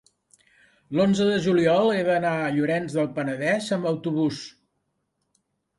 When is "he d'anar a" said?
1.97-2.49